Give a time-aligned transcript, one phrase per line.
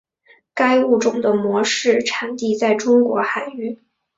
[0.55, 3.83] 该物种的模式产地在中国海域。